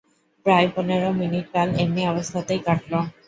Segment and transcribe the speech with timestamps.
[0.45, 2.93] প্রায় পনেরো মিনিটকাল এমনি অবস্থাতেই কাটল।